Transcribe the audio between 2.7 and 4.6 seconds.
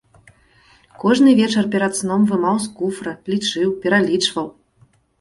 куфра, лічыў, пералічваў.